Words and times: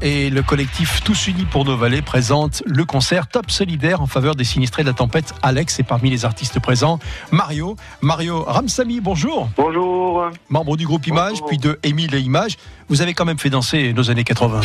et 0.00 0.30
le 0.30 0.42
collectif 0.42 1.02
Tous 1.04 1.26
Unis 1.26 1.44
pour 1.44 1.64
nos 1.64 1.76
vallées 1.76 2.02
présentent 2.02 2.62
le 2.66 2.84
concert 2.84 3.26
Top 3.26 3.50
Solidaire 3.50 4.00
en 4.00 4.06
faveur 4.06 4.34
des 4.34 4.44
sinistrés 4.44 4.82
de 4.82 4.88
la 4.88 4.94
tempête. 4.94 5.34
Alex 5.42 5.78
est 5.80 5.84
parmi 5.84 6.10
les 6.10 6.24
artistes 6.24 6.60
présents. 6.60 6.98
Mario, 7.30 7.76
Mario 8.00 8.42
Ramsamy, 8.44 9.00
bonjour. 9.00 9.48
Bonjour. 9.56 10.24
Membre 10.48 10.76
du 10.76 10.86
groupe 10.86 11.06
Image, 11.06 11.32
Bonjour. 11.32 11.46
puis 11.46 11.58
de 11.58 11.78
Émile 11.82 12.14
et 12.14 12.20
Images. 12.20 12.56
Vous 12.88 13.02
avez 13.02 13.14
quand 13.14 13.24
même 13.24 13.38
fait 13.38 13.50
danser 13.50 13.92
nos 13.92 14.10
années 14.10 14.24
80. 14.24 14.60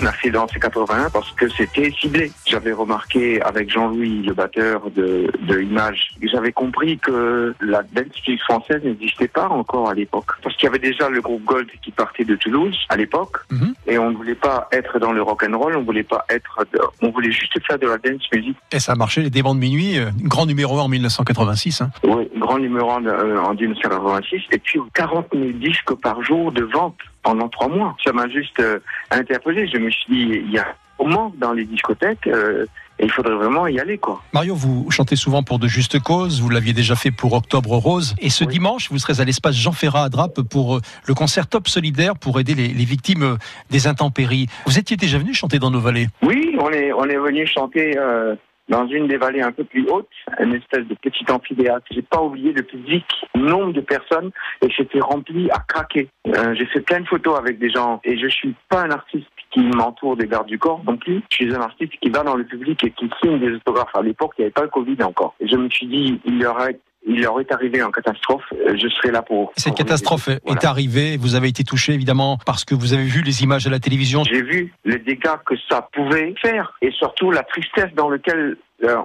Ben 0.00 0.06
oui, 0.06 0.06
on 0.06 0.06
a 0.06 0.12
fait 0.12 0.30
dans 0.30 0.48
ces 0.48 0.60
81 0.60 1.10
parce 1.10 1.30
que 1.32 1.48
c'était 1.48 1.90
ciblé. 1.90 2.32
J'avais 2.46 2.72
remarqué 2.72 3.40
avec 3.42 3.70
Jean-Louis, 3.70 4.22
le 4.22 4.34
batteur 4.34 4.90
de, 4.90 5.30
de 5.40 5.60
Image, 5.60 6.10
j'avais 6.30 6.52
compris 6.52 6.98
que 6.98 7.54
la 7.60 7.82
dance 7.82 8.06
music 8.26 8.42
française 8.42 8.82
n'existait 8.84 9.28
pas 9.28 9.48
encore 9.48 9.88
à 9.88 9.94
l'époque. 9.94 10.32
Parce 10.42 10.56
qu'il 10.56 10.64
y 10.64 10.68
avait 10.68 10.78
déjà 10.78 11.08
le 11.08 11.20
groupe 11.20 11.44
Gold 11.44 11.68
qui 11.82 11.90
partait 11.90 12.24
de 12.24 12.36
Toulouse 12.36 12.76
à 12.88 12.96
l'époque. 12.96 13.36
Mhm. 13.50 13.74
Et 13.86 13.98
on 13.98 14.10
ne 14.10 14.16
voulait 14.16 14.34
pas 14.34 14.68
être 14.72 14.98
dans 14.98 15.12
le 15.12 15.22
rock 15.22 15.44
and 15.48 15.56
roll, 15.58 15.76
on 15.76 15.82
voulait 15.82 16.02
pas 16.02 16.24
être, 16.28 16.64
on 17.02 17.10
voulait 17.10 17.32
juste 17.32 17.58
faire 17.66 17.78
de 17.78 17.86
la 17.86 17.98
dance 17.98 18.22
music. 18.32 18.56
Et 18.72 18.78
ça 18.78 18.92
a 18.92 18.94
marché, 18.94 19.22
les 19.22 19.30
démons 19.30 19.54
de 19.54 19.60
minuit, 19.60 19.98
euh, 19.98 20.10
grand 20.22 20.46
numéro 20.46 20.78
1 20.78 20.82
en 20.82 20.88
1986. 20.88 21.80
hein. 21.80 21.90
Oui, 22.04 22.28
grand 22.50 22.58
numéro 22.58 22.90
en, 22.90 23.04
euh, 23.06 23.38
en 23.38 23.54
1986. 23.54 24.42
Et 24.52 24.58
puis 24.58 24.80
40 24.94 25.26
000 25.32 25.50
disques 25.52 25.94
par 25.94 26.22
jour 26.22 26.50
de 26.52 26.64
vente 26.64 26.96
pendant 27.22 27.48
trois 27.48 27.68
mois. 27.68 27.96
Ça 28.04 28.12
m'a 28.12 28.28
juste 28.28 28.58
euh, 28.60 28.78
interpellé. 29.10 29.68
Je 29.72 29.78
me 29.78 29.90
suis 29.90 30.04
dit, 30.12 30.42
il 30.46 30.50
y 30.50 30.58
a 30.58 30.66
un 31.02 31.08
manque 31.08 31.38
dans 31.38 31.52
les 31.52 31.64
discothèques 31.64 32.26
euh, 32.26 32.66
et 32.98 33.04
il 33.04 33.10
faudrait 33.10 33.34
vraiment 33.36 33.66
y 33.66 33.78
aller, 33.80 33.96
quoi. 33.96 34.20
Mario, 34.34 34.54
vous 34.54 34.90
chantez 34.90 35.16
souvent 35.16 35.42
pour 35.42 35.58
de 35.58 35.66
justes 35.66 35.98
causes, 36.00 36.42
vous 36.42 36.50
l'aviez 36.50 36.74
déjà 36.74 36.94
fait 36.96 37.10
pour 37.10 37.32
Octobre 37.32 37.70
Rose. 37.76 38.14
Et 38.18 38.28
ce 38.28 38.44
Oui. 38.44 38.50
dimanche, 38.50 38.90
vous 38.90 38.98
serez 38.98 39.22
à 39.22 39.24
l'espace 39.24 39.54
Jean 39.56 39.72
Ferrat 39.72 40.04
à 40.04 40.08
Drape 40.10 40.42
pour 40.42 40.76
euh, 40.76 40.80
le 41.06 41.14
concert 41.14 41.46
Top 41.46 41.68
Solidaire 41.68 42.16
pour 42.16 42.38
aider 42.40 42.54
les, 42.54 42.68
les 42.68 42.84
victimes 42.84 43.38
des 43.70 43.86
intempéries. 43.86 44.48
Vous 44.66 44.78
étiez 44.78 44.96
déjà 44.98 45.16
venu 45.18 45.32
chanter 45.32 45.58
dans 45.58 45.70
nos 45.70 45.80
vallées? 45.80 46.08
Oui, 46.22 46.54
on 46.60 46.70
est, 46.70 46.92
on 46.92 47.04
est 47.04 47.16
venu 47.16 47.46
chanter 47.46 47.96
euh, 47.96 48.34
dans 48.70 48.86
une 48.86 49.08
des 49.08 49.18
vallées 49.18 49.42
un 49.42 49.52
peu 49.52 49.64
plus 49.64 49.86
hautes, 49.90 50.08
une 50.38 50.54
espèce 50.54 50.86
de 50.86 50.94
petit 50.94 51.24
amphithéâtre. 51.30 51.84
J'ai 51.90 52.02
pas 52.02 52.22
oublié 52.22 52.52
le 52.52 52.62
public, 52.62 53.04
nombre 53.34 53.72
de 53.72 53.80
personnes, 53.80 54.30
et 54.62 54.68
c'était 54.74 55.00
rempli 55.00 55.50
à 55.50 55.58
craquer. 55.68 56.08
Euh, 56.28 56.54
J'ai 56.54 56.66
fait 56.66 56.80
plein 56.80 57.00
de 57.00 57.06
photos 57.06 57.38
avec 57.38 57.58
des 57.58 57.70
gens, 57.70 58.00
et 58.04 58.16
je 58.16 58.28
suis 58.28 58.54
pas 58.68 58.82
un 58.82 58.90
artiste 58.90 59.26
qui 59.50 59.60
m'entoure 59.60 60.16
des 60.16 60.28
gardes 60.28 60.46
du 60.46 60.58
corps 60.58 60.82
non 60.86 60.96
plus. 60.96 61.20
Je 61.30 61.36
suis 61.36 61.54
un 61.54 61.60
artiste 61.60 61.92
qui 62.00 62.08
va 62.08 62.22
dans 62.22 62.36
le 62.36 62.44
public 62.44 62.82
et 62.84 62.90
qui 62.92 63.10
signe 63.20 63.40
des 63.40 63.52
autographes. 63.52 63.94
À 63.94 64.02
l'époque, 64.02 64.32
il 64.38 64.42
n'y 64.42 64.44
avait 64.46 64.52
pas 64.52 64.62
le 64.62 64.68
Covid 64.68 65.02
encore. 65.02 65.34
Et 65.40 65.48
je 65.48 65.56
me 65.56 65.68
suis 65.68 65.86
dit, 65.86 66.20
il 66.24 66.38
leur 66.38 66.60
est, 66.62 66.78
il 67.06 67.20
leur 67.22 67.40
est 67.40 67.50
arrivé 67.52 67.82
en 67.82 67.90
catastrophe, 67.90 68.44
euh, 68.52 68.76
je 68.76 68.88
serai 68.88 69.10
là 69.10 69.22
pour. 69.22 69.52
Cette 69.56 69.68
pour 69.68 69.78
catastrophe. 69.78 70.28
Voilà. 70.44 70.60
est 70.60 70.64
arrivée, 70.64 71.16
vous 71.16 71.34
avez 71.34 71.48
été 71.48 71.64
touché 71.64 71.94
évidemment 71.94 72.38
parce 72.44 72.64
que 72.64 72.74
vous 72.74 72.92
avez 72.92 73.04
vu 73.04 73.22
les 73.22 73.42
images 73.42 73.66
à 73.66 73.70
la 73.70 73.80
télévision. 73.80 74.22
J'ai 74.24 74.42
vu 74.42 74.72
les 74.84 74.98
dégâts 74.98 75.36
que 75.46 75.54
ça 75.68 75.88
pouvait 75.92 76.34
faire 76.40 76.76
et 76.82 76.90
surtout 76.92 77.30
la 77.30 77.42
tristesse 77.42 77.92
dans 77.94 78.10
laquelle 78.10 78.56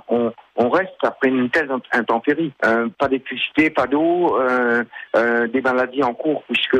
on, 0.08 0.70
reste 0.70 0.96
après 1.04 1.30
une 1.30 1.50
telle 1.50 1.70
int- 1.70 1.82
intempérie. 1.92 2.52
Euh, 2.66 2.88
pas 2.98 3.08
d'électricité, 3.08 3.70
pas 3.70 3.88
d'eau, 3.88 4.40
euh, 4.40 4.84
euh, 5.16 5.48
des 5.48 5.62
maladies 5.62 6.04
en 6.04 6.14
cours 6.14 6.44
puisque 6.44 6.78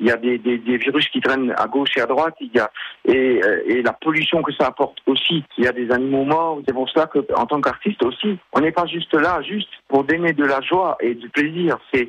il 0.00 0.06
y 0.06 0.10
a 0.10 0.16
des, 0.16 0.38
virus 0.38 1.08
qui 1.08 1.20
traînent 1.20 1.54
à 1.56 1.66
gauche 1.66 1.96
et 1.96 2.00
à 2.00 2.06
droite. 2.06 2.34
Il 2.40 2.50
y 2.54 2.58
a 2.58 2.70
et, 3.04 3.82
la 3.82 3.92
pollution 3.92 4.42
que 4.42 4.52
ça 4.52 4.66
apporte 4.66 4.98
aussi. 5.06 5.44
Il 5.58 5.64
y 5.64 5.68
a 5.68 5.72
des 5.72 5.90
animaux 5.90 6.24
morts. 6.24 6.60
C'est 6.66 6.74
pour 6.74 6.88
cela 6.88 7.06
que 7.06 7.18
en 7.34 7.46
tant 7.46 7.60
qu'artiste 7.60 8.02
aussi, 8.04 8.38
on 8.52 8.60
n'est 8.60 8.72
pas 8.72 8.86
juste 8.86 9.14
là 9.14 9.40
juste 9.42 9.70
pour 9.88 10.04
donner 10.04 10.32
de 10.32 10.44
la 10.44 10.60
joie 10.60 10.96
et 11.00 11.14
du 11.14 11.28
plaisir. 11.28 11.78
C'est 11.92 12.08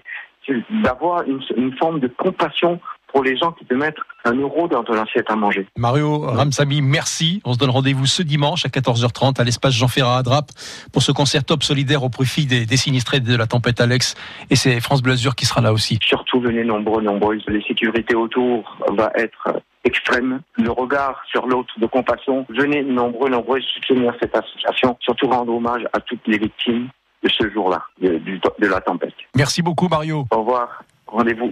d'avoir 0.84 1.24
une 1.24 1.78
forme 1.78 2.00
de 2.00 2.08
compassion 2.08 2.80
pour 3.12 3.24
les 3.24 3.38
gens 3.38 3.52
qui 3.52 3.66
te 3.66 3.74
mettent 3.74 3.98
un 4.26 4.34
euro 4.34 4.68
dans 4.68 4.84
ton 4.84 4.94
assiette 4.94 5.30
à 5.30 5.36
manger. 5.36 5.68
Mario 5.78 6.20
Ramsamy, 6.20 6.82
merci. 6.82 7.42
On 7.46 7.54
se 7.54 7.60
donne 7.60 7.70
rendez-vous 7.70 8.06
ce 8.06 8.24
dimanche 8.24 8.66
à 8.66 8.70
14h30 8.70 9.40
à 9.40 9.44
l'espace 9.44 9.74
Jean 9.74 9.88
Ferrat 9.88 10.18
à 10.18 10.24
Drape 10.24 10.52
pour 10.94 11.02
ce 11.02 11.12
concert 11.12 11.44
top 11.44 11.64
solidaire 11.64 12.04
au 12.04 12.10
profit 12.10 12.46
des, 12.46 12.66
des 12.66 12.78
sinistrés 12.78 13.20
de 13.20 13.36
la 13.36 13.48
tempête 13.48 13.82
Alex. 13.82 14.16
Et 14.50 14.56
c'est 14.56 14.80
France 14.80 15.02
Blasure 15.02 15.36
qui 15.36 15.46
sera 15.46 15.62
là 15.62 15.74
aussi. 15.74 16.00
Surtout, 16.04 16.40
venez 16.40 16.64
nombreux, 16.64 17.02
nombreuses. 17.02 17.44
Les 17.48 17.62
sécurités 17.64 18.16
autour 18.16 18.78
va 18.90 19.12
être 19.16 19.62
extrême. 19.84 20.42
Le 20.58 20.72
regard 20.72 21.22
sur 21.30 21.48
l'autre 21.48 21.74
de 21.80 21.86
compassion. 21.88 22.46
Venez 22.50 22.84
nombreux, 22.84 23.30
nombreuses 23.30 23.66
soutenir 23.74 24.14
cette 24.20 24.36
association. 24.36 24.98
Surtout 25.02 25.28
rendre 25.28 25.54
hommage 25.54 25.84
à 25.94 26.00
toutes 26.00 26.26
les 26.28 26.38
victimes 26.38 26.90
de 27.24 27.30
ce 27.30 27.50
jour-là, 27.50 27.84
de, 28.02 28.20
de 28.20 28.68
la 28.68 28.82
tempête. 28.82 29.14
Merci 29.36 29.62
beaucoup 29.62 29.88
Mario. 29.88 30.26
Au 30.32 30.40
revoir. 30.40 30.84
Rendez-vous 31.08 31.52